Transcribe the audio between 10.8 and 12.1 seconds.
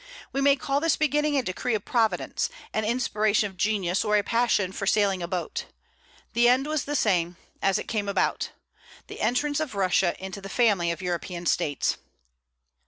of European States.